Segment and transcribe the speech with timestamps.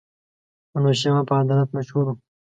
[0.75, 2.15] انوشېروان په عدالت مشهور وو.